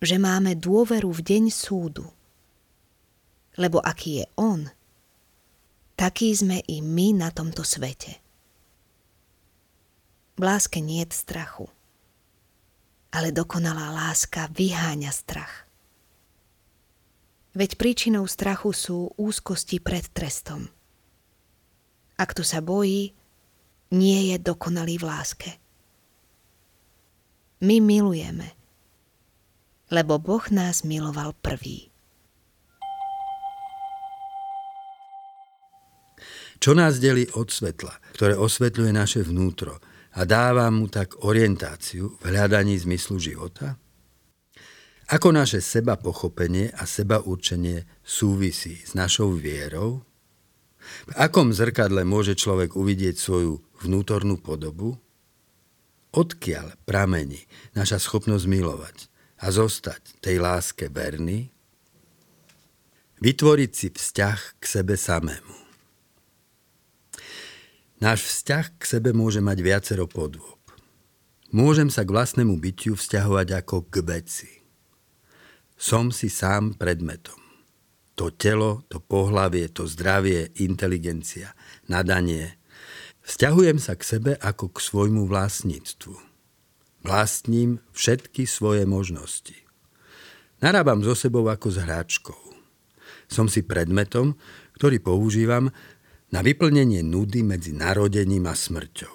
že 0.00 0.16
máme 0.16 0.56
dôveru 0.56 1.12
v 1.12 1.20
deň 1.20 1.44
súdu. 1.52 2.08
Lebo 3.60 3.76
aký 3.84 4.24
je 4.24 4.26
On, 4.40 4.64
taký 6.00 6.32
sme 6.32 6.64
i 6.64 6.80
my 6.80 7.12
na 7.12 7.28
tomto 7.28 7.60
svete. 7.60 8.16
V 10.36 10.40
láske 10.40 10.80
nie 10.80 11.04
je 11.04 11.12
strachu, 11.12 11.68
ale 13.12 13.36
dokonalá 13.36 13.92
láska 13.92 14.48
vyháňa 14.48 15.12
strach. 15.12 15.68
Veď 17.52 17.76
príčinou 17.76 18.24
strachu 18.24 18.72
sú 18.72 19.12
úzkosti 19.20 19.76
pred 19.76 20.08
trestom. 20.08 20.72
A 22.16 22.24
kto 22.24 22.40
sa 22.40 22.64
bojí, 22.64 23.12
nie 23.92 24.32
je 24.32 24.40
dokonalý 24.40 24.96
v 24.96 25.04
láske. 25.04 25.50
My 27.64 27.80
milujeme, 27.80 28.52
lebo 29.88 30.20
Boh 30.20 30.44
nás 30.52 30.84
miloval 30.84 31.32
prvý. 31.40 31.88
Čo 36.60 36.76
nás 36.76 37.00
delí 37.00 37.24
od 37.32 37.48
svetla, 37.48 37.96
ktoré 38.12 38.36
osvetľuje 38.36 38.92
naše 38.92 39.20
vnútro 39.24 39.80
a 40.16 40.28
dáva 40.28 40.68
mu 40.68 40.88
tak 40.92 41.24
orientáciu 41.24 42.20
v 42.20 42.24
hľadaní 42.28 42.76
zmyslu 42.76 43.16
života? 43.16 43.80
Ako 45.08 45.32
naše 45.32 45.64
seba 45.64 45.96
pochopenie 45.96 46.68
a 46.76 46.84
seba 46.84 47.24
určenie 47.24 47.88
súvisí 48.04 48.84
s 48.84 48.92
našou 48.92 49.32
vierou? 49.32 50.04
V 51.08 51.12
akom 51.16 51.56
zrkadle 51.56 52.04
môže 52.04 52.36
človek 52.36 52.76
uvidieť 52.76 53.16
svoju 53.16 53.64
vnútornú 53.80 54.36
podobu? 54.36 55.00
Odkiaľ 56.16 56.80
pramení 56.88 57.44
naša 57.76 58.00
schopnosť 58.00 58.48
milovať 58.48 59.12
a 59.44 59.52
zostať 59.52 60.16
tej 60.24 60.40
láske 60.40 60.88
verný? 60.88 61.52
Vytvoriť 63.20 63.70
si 63.76 63.88
vzťah 63.92 64.40
k 64.56 64.64
sebe 64.64 64.96
samému. 64.96 65.56
Náš 68.00 68.28
vzťah 68.28 68.66
k 68.80 68.82
sebe 68.84 69.12
môže 69.12 69.44
mať 69.44 69.60
viacero 69.60 70.08
podôb. 70.08 70.56
Môžem 71.52 71.92
sa 71.92 72.04
k 72.04 72.12
vlastnému 72.16 72.56
bytiu 72.60 72.96
vzťahovať 72.96 73.48
ako 73.52 73.76
k 73.88 73.94
veci. 74.04 74.50
Som 75.76 76.16
si 76.16 76.32
sám 76.32 76.80
predmetom. 76.80 77.36
To 78.16 78.32
telo, 78.32 78.88
to 78.88 79.04
pohlavie, 79.04 79.68
to 79.68 79.84
zdravie, 79.84 80.48
inteligencia, 80.64 81.52
nadanie. 81.92 82.56
Vzťahujem 83.26 83.82
sa 83.82 83.98
k 83.98 84.06
sebe 84.06 84.32
ako 84.38 84.70
k 84.70 84.78
svojmu 84.78 85.26
vlastníctvu. 85.26 86.14
Vlastním 87.02 87.82
všetky 87.90 88.46
svoje 88.46 88.86
možnosti. 88.86 89.66
Narábam 90.62 91.02
so 91.02 91.18
sebou 91.18 91.42
ako 91.50 91.74
s 91.74 91.82
hráčkou. 91.82 92.42
Som 93.26 93.50
si 93.50 93.66
predmetom, 93.66 94.38
ktorý 94.78 95.02
používam 95.02 95.74
na 96.30 96.40
vyplnenie 96.46 97.02
nudy 97.02 97.42
medzi 97.42 97.74
narodením 97.74 98.46
a 98.46 98.54
smrťou. 98.54 99.14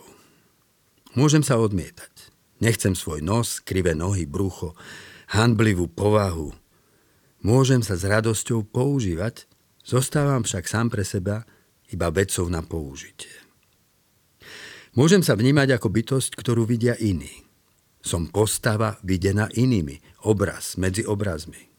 Môžem 1.16 1.44
sa 1.44 1.56
odmietať. 1.60 2.36
Nechcem 2.60 2.94
svoj 2.94 3.24
nos, 3.24 3.64
krivé 3.64 3.96
nohy, 3.96 4.28
brucho, 4.28 4.76
handblivú 5.32 5.88
povahu. 5.88 6.52
Môžem 7.48 7.80
sa 7.80 7.96
s 7.96 8.04
radosťou 8.04 8.68
používať, 8.68 9.48
zostávam 9.88 10.44
však 10.44 10.68
sám 10.68 10.92
pre 10.92 11.08
seba 11.08 11.48
iba 11.90 12.12
vecou 12.12 12.46
na 12.52 12.60
použitie. 12.60 13.51
Môžem 14.92 15.24
sa 15.24 15.40
vnímať 15.40 15.80
ako 15.80 15.88
bytosť, 15.88 16.36
ktorú 16.36 16.68
vidia 16.68 17.00
iní. 17.00 17.32
Som 18.04 18.28
postava 18.28 19.00
videná 19.08 19.48
inými, 19.48 20.04
obraz 20.28 20.76
medzi 20.76 21.08
obrazmi. 21.08 21.72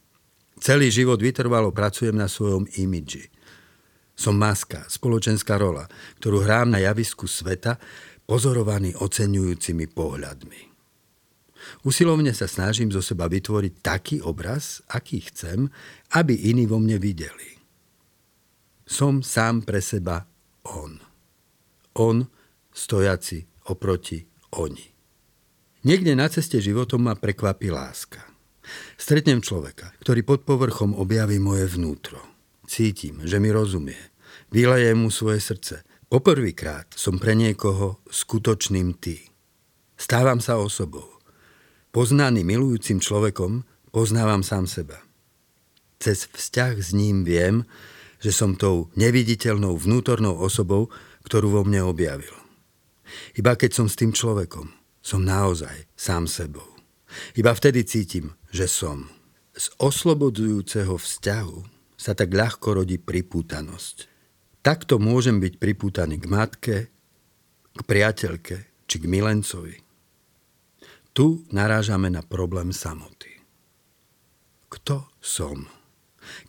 Celý 0.57 0.89
život 0.89 1.21
vytrvalo 1.21 1.69
pracujem 1.69 2.15
na 2.15 2.25
svojom 2.25 2.65
imidži. 2.79 3.29
Som 4.17 4.41
maska, 4.41 4.87
spoločenská 4.89 5.59
rola, 5.61 5.85
ktorú 6.21 6.41
hrám 6.41 6.73
na 6.73 6.79
javisku 6.81 7.29
sveta, 7.29 7.77
pozorovaný 8.25 8.97
oceňujúcimi 8.97 9.91
pohľadmi. 9.91 10.61
Usilovne 11.85 12.33
sa 12.33 12.49
snažím 12.49 12.89
zo 12.89 13.03
seba 13.03 13.29
vytvoriť 13.29 13.73
taký 13.83 14.17
obraz, 14.25 14.81
aký 14.89 15.21
chcem, 15.29 15.69
aby 16.17 16.33
iní 16.49 16.65
vo 16.65 16.79
mne 16.79 16.97
videli. 16.97 17.59
Som 18.89 19.21
sám 19.21 19.63
pre 19.63 19.79
seba 19.79 20.25
on. 20.65 20.97
On 21.99 22.25
stojaci 22.73 23.69
oproti 23.69 24.25
oni. 24.57 24.93
Niekde 25.83 26.15
na 26.15 26.27
ceste 26.27 26.59
životom 26.63 27.05
ma 27.07 27.13
prekvapí 27.15 27.69
láska. 27.69 28.23
Stretnem 28.95 29.43
človeka, 29.43 29.91
ktorý 29.99 30.23
pod 30.23 30.47
povrchom 30.47 30.95
objaví 30.95 31.37
moje 31.37 31.67
vnútro. 31.67 32.19
Cítim, 32.63 33.21
že 33.27 33.37
mi 33.37 33.51
rozumie. 33.51 33.99
Vyleje 34.47 34.95
mu 34.95 35.11
svoje 35.11 35.43
srdce. 35.43 35.83
Poprvýkrát 36.07 36.87
som 36.95 37.19
pre 37.19 37.35
niekoho 37.35 37.99
skutočným 38.07 38.95
ty. 38.95 39.19
Stávam 39.99 40.39
sa 40.39 40.55
osobou. 40.61 41.19
Poznaný 41.91 42.47
milujúcim 42.47 43.03
človekom 43.03 43.67
poznávam 43.91 44.41
sám 44.41 44.65
seba. 44.65 45.03
Cez 45.99 46.31
vzťah 46.31 46.73
s 46.79 46.89
ním 46.95 47.27
viem, 47.27 47.67
že 48.23 48.31
som 48.31 48.55
tou 48.55 48.87
neviditeľnou 48.95 49.75
vnútornou 49.75 50.39
osobou, 50.39 50.87
ktorú 51.27 51.59
vo 51.59 51.61
mne 51.67 51.83
objavil. 51.83 52.42
Iba 53.37 53.57
keď 53.57 53.71
som 53.73 53.87
s 53.89 53.99
tým 53.99 54.13
človekom, 54.13 54.71
som 55.03 55.21
naozaj 55.21 55.89
sám 55.97 56.25
sebou. 56.29 56.67
Iba 57.37 57.53
vtedy 57.53 57.85
cítim, 57.85 58.33
že 58.49 58.65
som. 58.65 59.11
Z 59.53 59.69
oslobodzujúceho 59.77 60.97
vzťahu 60.97 61.57
sa 61.93 62.17
tak 62.17 62.33
ľahko 62.33 62.81
rodí 62.81 62.97
pripútanosť. 62.97 64.09
Takto 64.63 64.97
môžem 64.97 65.37
byť 65.43 65.59
pripútaný 65.59 66.17
k 66.17 66.25
matke, 66.31 66.77
k 67.73 67.81
priateľke 67.83 68.87
či 68.87 68.95
k 68.97 69.05
milencovi. 69.05 69.75
Tu 71.13 71.45
narážame 71.53 72.09
na 72.09 72.25
problém 72.25 72.73
samoty. 72.73 73.29
Kto 74.73 75.05
som? 75.21 75.69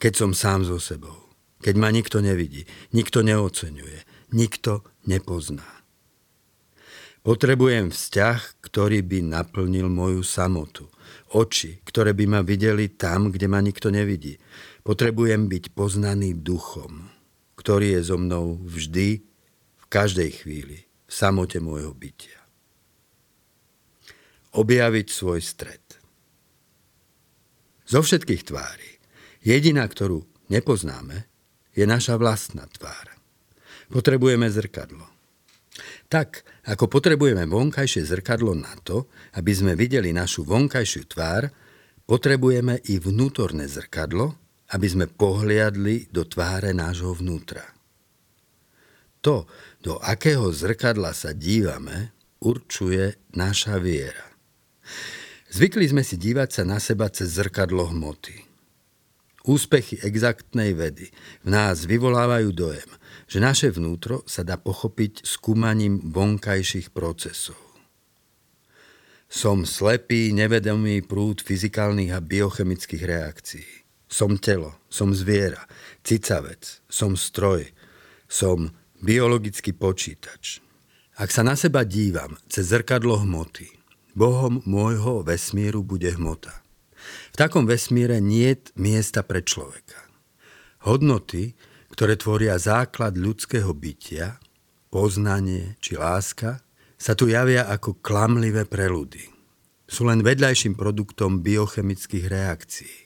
Keď 0.00 0.12
som 0.16 0.30
sám 0.32 0.64
so 0.64 0.80
sebou. 0.80 1.28
Keď 1.60 1.74
ma 1.76 1.92
nikto 1.92 2.24
nevidí, 2.24 2.64
nikto 2.96 3.20
neocenuje, 3.20 4.04
nikto 4.32 4.84
nepozná. 5.04 5.83
Potrebujem 7.24 7.88
vzťah, 7.88 8.60
ktorý 8.60 9.00
by 9.00 9.24
naplnil 9.24 9.88
moju 9.88 10.20
samotu. 10.20 10.92
Oči, 11.32 11.80
ktoré 11.80 12.12
by 12.12 12.28
ma 12.28 12.40
videli 12.44 12.92
tam, 12.92 13.32
kde 13.32 13.48
ma 13.48 13.64
nikto 13.64 13.88
nevidí. 13.88 14.36
Potrebujem 14.84 15.48
byť 15.48 15.72
poznaný 15.72 16.36
duchom, 16.36 17.08
ktorý 17.56 17.96
je 17.96 18.00
so 18.12 18.20
mnou 18.20 18.60
vždy, 18.60 19.24
v 19.80 19.84
každej 19.88 20.44
chvíli, 20.44 20.84
v 20.84 21.12
samote 21.12 21.64
môjho 21.64 21.96
bytia. 21.96 22.44
Objaviť 24.52 25.06
svoj 25.08 25.40
stred. 25.40 25.80
Zo 27.88 28.04
všetkých 28.04 28.52
tvári, 28.52 29.00
jediná, 29.40 29.88
ktorú 29.88 30.28
nepoznáme, 30.52 31.24
je 31.72 31.88
naša 31.88 32.20
vlastná 32.20 32.68
tvár. 32.68 33.16
Potrebujeme 33.88 34.44
zrkadlo. 34.52 35.13
Tak, 36.08 36.44
ako 36.68 36.86
potrebujeme 36.86 37.48
vonkajšie 37.48 38.04
zrkadlo 38.04 38.52
na 38.52 38.72
to, 38.84 39.08
aby 39.40 39.52
sme 39.56 39.72
videli 39.72 40.12
našu 40.12 40.44
vonkajšiu 40.44 41.02
tvár, 41.08 41.48
potrebujeme 42.04 42.80
i 42.92 43.00
vnútorné 43.00 43.64
zrkadlo, 43.64 44.36
aby 44.76 44.86
sme 44.88 45.06
pohliadli 45.08 46.12
do 46.12 46.28
tváre 46.28 46.76
nášho 46.76 47.16
vnútra. 47.16 47.64
To, 49.24 49.48
do 49.80 49.96
akého 50.04 50.52
zrkadla 50.52 51.16
sa 51.16 51.32
dívame, 51.32 52.12
určuje 52.44 53.16
naša 53.32 53.80
viera. 53.80 54.36
Zvykli 55.48 55.88
sme 55.88 56.04
si 56.04 56.20
dívať 56.20 56.60
sa 56.60 56.62
na 56.68 56.76
seba 56.76 57.08
cez 57.08 57.40
zrkadlo 57.40 57.88
hmoty. 57.88 58.44
Úspechy 59.48 60.00
exaktnej 60.04 60.76
vedy 60.76 61.08
v 61.44 61.48
nás 61.48 61.88
vyvolávajú 61.88 62.52
dojem– 62.52 62.90
že 63.24 63.38
naše 63.40 63.72
vnútro 63.72 64.22
sa 64.28 64.44
dá 64.44 64.60
pochopiť 64.60 65.24
skúmaním 65.24 66.00
vonkajších 66.12 66.92
procesov. 66.92 67.58
Som 69.26 69.66
slepý, 69.66 70.30
nevedomý 70.30 71.02
prúd 71.02 71.42
fyzikálnych 71.42 72.14
a 72.14 72.22
biochemických 72.22 73.02
reakcií. 73.02 73.70
Som 74.06 74.38
telo, 74.38 74.78
som 74.86 75.10
zviera, 75.10 75.66
cicavec, 76.06 76.84
som 76.86 77.18
stroj, 77.18 77.66
som 78.30 78.70
biologický 79.02 79.74
počítač. 79.74 80.62
Ak 81.18 81.34
sa 81.34 81.42
na 81.42 81.58
seba 81.58 81.82
dívam 81.82 82.38
cez 82.46 82.70
zrkadlo 82.70 83.22
hmoty, 83.26 83.70
Bohom 84.14 84.62
môjho 84.62 85.26
vesmíru 85.26 85.82
bude 85.82 86.14
hmota. 86.14 86.62
V 87.34 87.36
takom 87.36 87.66
vesmíre 87.66 88.22
nie 88.22 88.54
je 88.54 88.70
miesta 88.78 89.26
pre 89.26 89.42
človeka. 89.42 89.98
Hodnoty, 90.86 91.58
ktoré 91.94 92.18
tvoria 92.18 92.58
základ 92.58 93.14
ľudského 93.14 93.70
bytia, 93.70 94.42
poznanie 94.90 95.78
či 95.78 95.94
láska, 95.94 96.58
sa 96.98 97.14
tu 97.14 97.30
javia 97.30 97.70
ako 97.70 98.02
klamlivé 98.02 98.66
preludy. 98.66 99.22
Sú 99.86 100.02
len 100.10 100.26
vedľajším 100.26 100.74
produktom 100.74 101.38
biochemických 101.46 102.26
reakcií. 102.26 102.96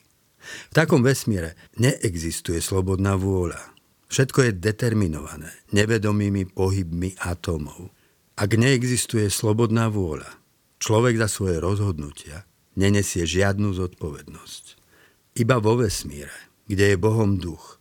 V 0.41 0.73
takom 0.73 1.05
vesmíre 1.05 1.53
neexistuje 1.77 2.65
slobodná 2.65 3.21
vôľa. 3.21 3.61
Všetko 4.09 4.49
je 4.49 4.57
determinované 4.57 5.53
nevedomými 5.77 6.49
pohybmi 6.49 7.21
atómov. 7.21 7.93
Ak 8.41 8.57
neexistuje 8.57 9.29
slobodná 9.29 9.93
vôľa, 9.93 10.41
človek 10.81 11.21
za 11.21 11.29
svoje 11.29 11.61
rozhodnutia 11.61 12.49
nenesie 12.73 13.29
žiadnu 13.29 13.77
zodpovednosť. 13.77 14.65
Iba 15.37 15.61
vo 15.61 15.77
vesmíre, 15.77 16.33
kde 16.71 16.95
je 16.95 16.97
Bohom 16.97 17.37
duch, 17.37 17.78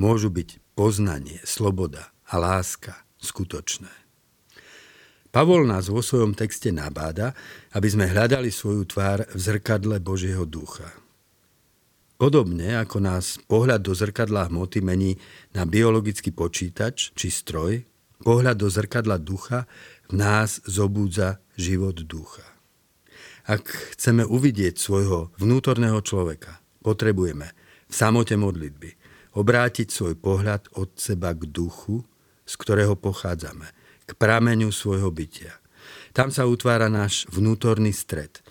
môžu 0.00 0.32
byť 0.32 0.72
poznanie, 0.72 1.44
sloboda 1.44 2.08
a 2.24 2.40
láska 2.40 2.96
skutočné. 3.20 3.92
Pavol 5.28 5.68
nás 5.68 5.92
vo 5.92 6.00
svojom 6.00 6.32
texte 6.34 6.72
nabáda, 6.72 7.36
aby 7.76 7.86
sme 7.86 8.08
hľadali 8.08 8.48
svoju 8.50 8.82
tvár 8.88 9.28
v 9.30 9.38
zrkadle 9.38 10.02
Božieho 10.02 10.42
ducha. 10.48 10.90
Podobne 12.18 12.80
ako 12.80 12.98
nás 12.98 13.38
pohľad 13.46 13.80
do 13.84 13.94
zrkadla 13.94 14.50
hmoty 14.50 14.82
mení 14.82 15.16
na 15.54 15.64
biologický 15.68 16.34
počítač 16.34 17.14
či 17.14 17.30
stroj, 17.30 17.86
pohľad 18.20 18.56
do 18.58 18.68
zrkadla 18.68 19.22
ducha 19.22 19.70
v 20.10 20.18
nás 20.18 20.60
zobúdza 20.66 21.38
život 21.54 21.96
ducha. 22.04 22.44
Ak 23.46 23.94
chceme 23.96 24.26
uvidieť 24.26 24.76
svojho 24.76 25.32
vnútorného 25.40 26.02
človeka, 26.04 26.60
potrebujeme 26.84 27.54
v 27.88 27.94
samote 27.94 28.36
modlitby 28.36 28.99
obrátiť 29.34 29.88
svoj 29.90 30.18
pohľad 30.18 30.74
od 30.78 30.94
seba 30.98 31.34
k 31.34 31.46
duchu, 31.46 32.02
z 32.42 32.54
ktorého 32.58 32.98
pochádzame, 32.98 33.68
k 34.06 34.10
prameňu 34.18 34.74
svojho 34.74 35.14
bytia. 35.14 35.54
Tam 36.10 36.34
sa 36.34 36.50
utvára 36.50 36.90
náš 36.90 37.30
vnútorný 37.30 37.94
stred 37.94 38.42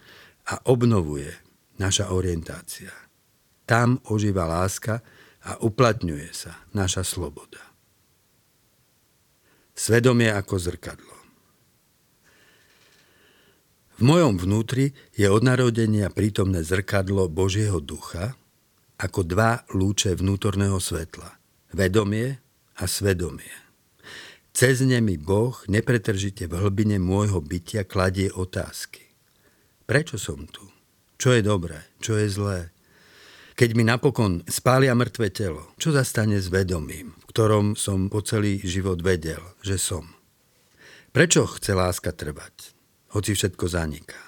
a 0.48 0.64
obnovuje 0.72 1.36
naša 1.80 2.16
orientácia. 2.16 2.92
Tam 3.68 4.00
ožíva 4.08 4.48
láska 4.48 5.04
a 5.46 5.60
uplatňuje 5.60 6.30
sa 6.32 6.64
naša 6.72 7.04
sloboda. 7.04 7.62
Svedomie 9.76 10.28
ako 10.32 10.60
zrkadlo. 10.60 11.16
V 14.00 14.08
mojom 14.08 14.40
vnútri 14.40 14.96
je 15.12 15.28
od 15.28 15.44
narodenia 15.44 16.08
prítomné 16.08 16.64
zrkadlo 16.64 17.28
Božieho 17.28 17.84
ducha, 17.84 18.36
ako 19.00 19.24
dva 19.24 19.64
lúče 19.72 20.12
vnútorného 20.20 20.76
svetla. 20.76 21.40
Vedomie 21.72 22.44
a 22.76 22.84
svedomie. 22.84 23.56
Cez 24.52 24.84
ne 24.84 25.00
mi 25.00 25.16
Boh 25.16 25.56
nepretržite 25.72 26.52
v 26.52 26.60
hlbine 26.60 27.00
môjho 27.00 27.40
bytia 27.40 27.88
kladie 27.88 28.28
otázky. 28.28 29.08
Prečo 29.88 30.20
som 30.20 30.44
tu? 30.52 30.68
Čo 31.16 31.32
je 31.32 31.42
dobré? 31.42 31.80
Čo 32.04 32.20
je 32.20 32.28
zlé? 32.28 32.60
Keď 33.56 33.70
mi 33.76 33.88
napokon 33.88 34.44
spália 34.48 34.92
mŕtve 34.96 35.32
telo, 35.32 35.72
čo 35.80 35.96
zastane 35.96 36.40
s 36.40 36.52
vedomím, 36.52 37.16
v 37.16 37.24
ktorom 37.32 37.80
som 37.80 38.12
po 38.12 38.20
celý 38.20 38.60
život 38.64 39.00
vedel, 39.00 39.44
že 39.64 39.80
som? 39.80 40.08
Prečo 41.12 41.48
chce 41.48 41.72
láska 41.76 42.12
trvať, 42.12 42.76
hoci 43.16 43.36
všetko 43.36 43.66
zaniká? 43.68 44.20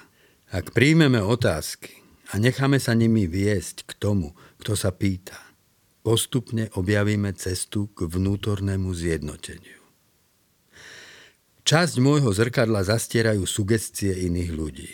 Ak 0.51 0.75
príjmeme 0.75 1.23
otázky, 1.23 2.01
a 2.31 2.39
necháme 2.39 2.79
sa 2.79 2.95
nimi 2.95 3.27
viesť 3.27 3.83
k 3.83 3.91
tomu, 3.99 4.31
kto 4.61 4.77
sa 4.77 4.93
pýta. 4.93 5.41
Postupne 6.05 6.69
objavíme 6.77 7.33
cestu 7.33 7.89
k 7.93 8.05
vnútornému 8.05 8.93
zjednoteniu. 8.93 9.81
Časť 11.61 12.01
môjho 12.01 12.29
zrkadla 12.33 12.85
zastierajú 12.85 13.45
sugestie 13.45 14.13
iných 14.25 14.51
ľudí. 14.53 14.91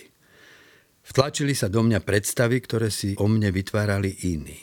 Vtlačili 1.07 1.55
sa 1.55 1.71
do 1.71 1.83
mňa 1.83 2.03
predstavy, 2.03 2.59
ktoré 2.59 2.91
si 2.91 3.15
o 3.15 3.27
mne 3.31 3.51
vytvárali 3.55 4.27
iní. 4.27 4.59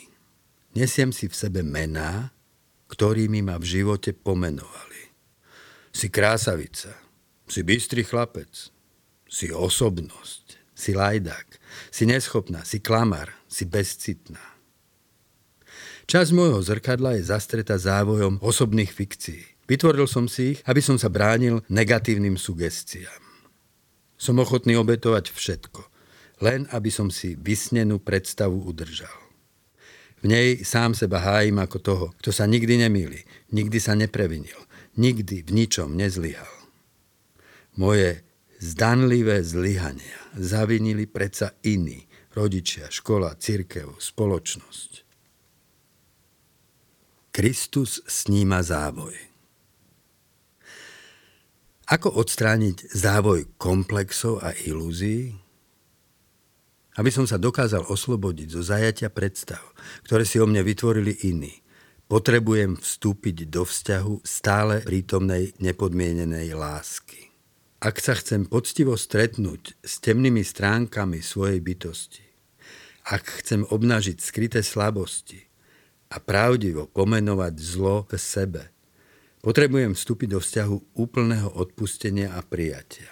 Nesiem 0.77 1.09
si 1.09 1.25
v 1.25 1.33
sebe 1.33 1.65
mená, 1.65 2.29
ktorými 2.93 3.41
ma 3.41 3.57
v 3.57 3.65
živote 3.65 4.13
pomenovali. 4.13 5.09
Si 5.89 6.13
krásavica, 6.13 6.93
si 7.49 7.65
bystrý 7.65 8.05
chlapec, 8.05 8.69
si 9.25 9.49
osobnosť, 9.49 10.61
si 10.77 10.93
lajdák, 10.93 11.47
si 11.89 12.05
neschopná, 12.05 12.61
si 12.61 12.77
klamar, 12.85 13.33
si 13.49 13.65
bezcitná. 13.65 14.54
Časť 16.05 16.37
môjho 16.37 16.61
zrkadla 16.61 17.17
je 17.17 17.25
zastretá 17.25 17.81
závojom 17.81 18.37
osobných 18.37 18.93
fikcií. 18.93 19.41
Vytvoril 19.65 20.05
som 20.05 20.29
si 20.29 20.53
ich, 20.53 20.59
aby 20.69 20.77
som 20.77 21.01
sa 21.01 21.09
bránil 21.09 21.65
negatívnym 21.65 22.37
sugestiám. 22.37 23.25
Som 24.13 24.37
ochotný 24.37 24.77
obetovať 24.77 25.33
všetko, 25.33 25.81
len 26.45 26.69
aby 26.69 26.93
som 26.93 27.09
si 27.09 27.33
vysnenú 27.33 27.97
predstavu 27.97 28.69
udržal. 28.69 29.11
V 30.21 30.29
nej 30.29 30.61
sám 30.61 30.93
seba 30.93 31.21
hájim 31.25 31.57
ako 31.57 31.77
toho, 31.81 32.05
kto 32.21 32.29
sa 32.29 32.45
nikdy 32.45 32.85
nemýli, 32.85 33.25
nikdy 33.49 33.77
sa 33.81 33.97
neprevinil, 33.97 34.61
nikdy 35.01 35.41
v 35.41 35.49
ničom 35.49 35.97
nezlyhal. 35.97 36.53
Moje 37.81 38.21
zdanlivé 38.61 39.41
zlyhania 39.41 40.21
zavinili 40.37 41.09
predsa 41.09 41.57
iní, 41.65 42.05
rodičia, 42.37 42.93
škola, 42.93 43.33
církev, 43.41 43.97
spoločnosť. 43.97 45.04
Kristus 47.35 47.99
sníma 48.07 48.63
závoj. 48.63 49.11
Ako 51.91 52.15
odstrániť 52.15 52.95
závoj 52.95 53.59
komplexov 53.59 54.39
a 54.39 54.55
ilúzií? 54.55 55.35
Aby 56.95 57.11
som 57.11 57.27
sa 57.27 57.35
dokázal 57.35 57.91
oslobodiť 57.91 58.55
zo 58.55 58.63
zajatia 58.63 59.11
predstav, 59.11 59.59
ktoré 60.07 60.23
si 60.23 60.39
o 60.39 60.47
mne 60.47 60.63
vytvorili 60.63 61.27
iní, 61.27 61.51
potrebujem 62.07 62.79
vstúpiť 62.79 63.51
do 63.51 63.67
vzťahu 63.67 64.23
stále 64.23 64.79
prítomnej 64.87 65.59
nepodmienenej 65.59 66.55
lásky. 66.55 67.35
Ak 67.83 67.99
sa 67.99 68.15
chcem 68.15 68.47
poctivo 68.47 68.95
stretnúť 68.95 69.75
s 69.83 69.99
temnými 69.99 70.39
stránkami 70.39 71.19
svojej 71.19 71.59
bytosti, 71.59 72.23
ak 73.11 73.43
chcem 73.43 73.67
obnažiť 73.67 74.23
skryté 74.23 74.63
slabosti, 74.63 75.44
a 76.15 76.23
pravdivo 76.23 76.87
pomenovať 76.87 77.53
zlo 77.59 78.07
v 78.07 78.15
sebe, 78.15 78.63
potrebujem 79.43 79.91
vstúpiť 79.91 80.29
do 80.31 80.39
vzťahu 80.39 80.95
úplného 80.95 81.51
odpustenia 81.59 82.31
a 82.31 82.39
prijatia. 82.39 83.11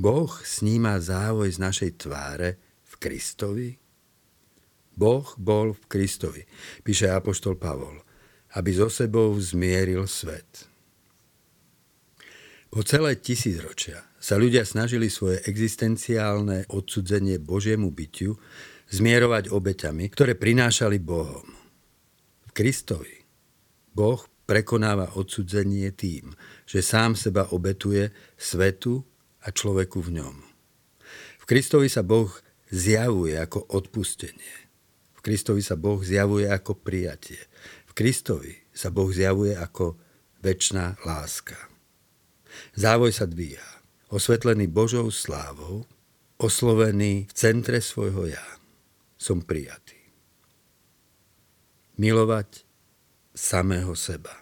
Boh 0.00 0.32
sníma 0.40 0.96
závoj 0.96 1.52
z 1.52 1.58
našej 1.60 1.90
tváre 2.00 2.56
v 2.88 2.92
Kristovi? 2.96 3.68
Boh 4.96 5.28
bol 5.36 5.76
v 5.76 5.84
Kristovi, 5.92 6.42
píše 6.80 7.12
Apoštol 7.12 7.60
Pavol, 7.60 8.00
aby 8.56 8.72
so 8.72 8.88
sebou 8.88 9.36
zmieril 9.36 10.08
svet. 10.08 10.68
Po 12.72 12.80
celé 12.84 13.16
tisícročia 13.20 14.04
sa 14.20 14.36
ľudia 14.36 14.64
snažili 14.68 15.08
svoje 15.08 15.40
existenciálne 15.48 16.68
odsudzenie 16.72 17.40
Božiemu 17.40 17.88
bytiu 17.92 18.36
zmierovať 18.92 19.48
obeťami, 19.48 20.12
ktoré 20.12 20.36
prinášali 20.36 21.00
Bohom. 21.00 21.55
Kristovi 22.56 23.20
Boh 23.92 24.24
prekonáva 24.48 25.12
odsudzenie 25.12 25.92
tým, 25.92 26.32
že 26.64 26.80
sám 26.80 27.12
seba 27.12 27.52
obetuje 27.52 28.08
svetu 28.40 29.04
a 29.44 29.52
človeku 29.52 30.00
v 30.00 30.24
ňom. 30.24 30.36
V 31.36 31.44
Kristovi 31.44 31.92
sa 31.92 32.00
Boh 32.00 32.32
zjavuje 32.72 33.36
ako 33.36 33.60
odpustenie. 33.76 34.72
V 35.12 35.20
Kristovi 35.20 35.60
sa 35.60 35.76
Boh 35.76 36.00
zjavuje 36.00 36.48
ako 36.48 36.80
prijatie. 36.80 37.44
V 37.84 37.92
Kristovi 37.92 38.56
sa 38.72 38.88
Boh 38.88 39.12
zjavuje 39.12 39.52
ako 39.52 40.00
väčšiná 40.40 41.04
láska. 41.04 41.60
Závoj 42.72 43.12
sa 43.12 43.28
dvíha, 43.28 43.84
osvetlený 44.08 44.64
Božou 44.72 45.12
slávou, 45.12 45.84
oslovený 46.40 47.28
v 47.28 47.32
centre 47.36 47.84
svojho 47.84 48.32
ja. 48.32 48.46
Som 49.20 49.44
prijatý 49.44 49.95
milovať 51.96 52.64
samého 53.36 53.92
seba. 53.96 54.32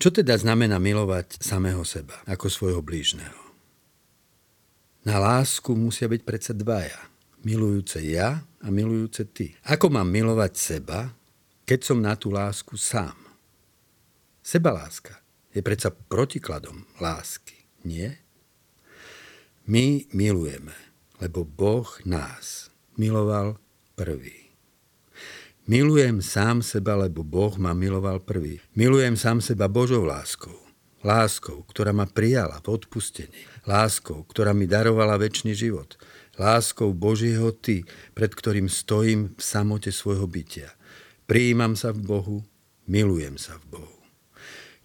Čo 0.00 0.08
teda 0.08 0.32
znamená 0.40 0.80
milovať 0.80 1.44
samého 1.44 1.84
seba 1.84 2.16
ako 2.24 2.48
svojho 2.48 2.80
blížneho? 2.80 3.36
Na 5.04 5.20
lásku 5.20 5.72
musia 5.76 6.08
byť 6.08 6.22
predsa 6.24 6.52
dvaja. 6.56 6.96
Milujúce 7.44 8.00
ja 8.04 8.44
a 8.60 8.66
milujúce 8.68 9.28
ty. 9.28 9.56
Ako 9.64 9.88
mám 9.88 10.08
milovať 10.08 10.52
seba, 10.56 11.12
keď 11.64 11.80
som 11.84 12.00
na 12.00 12.16
tú 12.16 12.32
lásku 12.32 12.76
sám? 12.76 13.16
Sebaláska 14.40 15.20
je 15.52 15.60
predsa 15.60 15.92
protikladom 15.92 16.88
lásky, 16.96 17.60
nie? 17.84 18.12
My 19.68 20.04
milujeme, 20.16 20.72
lebo 21.20 21.44
Boh 21.44 21.88
nás 22.08 22.72
miloval 22.96 23.60
prvý. 23.96 24.39
Milujem 25.70 26.18
sám 26.18 26.66
seba, 26.66 26.98
lebo 26.98 27.22
Boh 27.22 27.54
ma 27.54 27.70
miloval 27.78 28.18
prvý. 28.18 28.58
Milujem 28.74 29.14
sám 29.14 29.38
seba 29.38 29.70
Božou 29.70 30.02
láskou. 30.02 30.58
Láskou, 31.06 31.62
ktorá 31.62 31.94
ma 31.94 32.10
prijala 32.10 32.58
v 32.58 32.74
odpustení. 32.74 33.46
Láskou, 33.70 34.26
ktorá 34.26 34.50
mi 34.50 34.66
darovala 34.66 35.14
väčší 35.14 35.54
život. 35.54 35.94
Láskou 36.34 36.90
Božieho 36.90 37.54
Ty, 37.54 37.86
pred 38.18 38.34
ktorým 38.34 38.66
stojím 38.66 39.30
v 39.38 39.42
samote 39.46 39.94
svojho 39.94 40.26
bytia. 40.26 40.74
Prijímam 41.30 41.78
sa 41.78 41.94
v 41.94 42.02
Bohu, 42.02 42.36
milujem 42.90 43.38
sa 43.38 43.54
v 43.62 43.78
Bohu. 43.78 43.98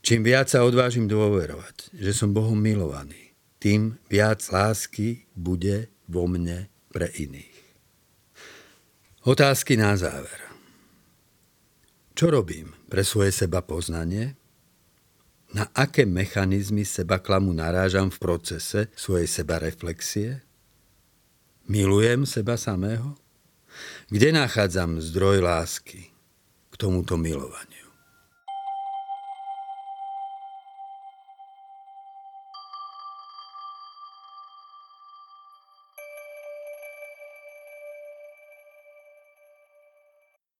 Čím 0.06 0.22
viac 0.22 0.54
sa 0.54 0.62
odvážim 0.62 1.10
dôverovať, 1.10 1.98
že 1.98 2.14
som 2.14 2.30
Bohom 2.30 2.62
milovaný, 2.62 3.34
tým 3.58 3.98
viac 4.06 4.46
lásky 4.54 5.26
bude 5.34 5.90
vo 6.06 6.30
mne 6.30 6.70
pre 6.94 7.10
iných. 7.10 7.58
Otázky 9.26 9.82
na 9.82 9.98
záver. 9.98 10.55
Čo 12.16 12.32
robím 12.32 12.72
pre 12.88 13.04
svoje 13.04 13.36
seba 13.36 13.60
poznanie? 13.60 14.40
Na 15.52 15.68
aké 15.76 16.08
mechanizmy 16.08 16.88
seba 16.88 17.20
klamu 17.20 17.52
narážam 17.52 18.08
v 18.08 18.24
procese 18.24 18.88
svojej 18.96 19.28
seba 19.28 19.60
reflexie? 19.60 20.40
Milujem 21.68 22.24
seba 22.24 22.56
samého? 22.56 23.20
Kde 24.08 24.32
nachádzam 24.32 25.04
zdroj 25.04 25.44
lásky 25.44 26.08
k 26.72 26.74
tomuto 26.80 27.20
milovaniu? 27.20 27.75